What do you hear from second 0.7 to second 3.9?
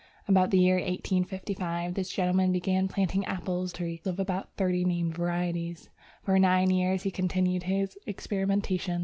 1855 this gentleman began planting apple